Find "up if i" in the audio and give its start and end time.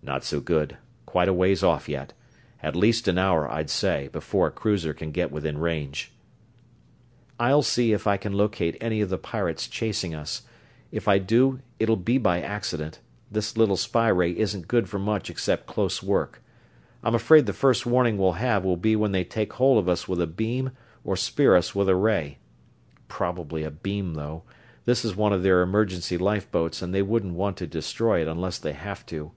10.14-11.18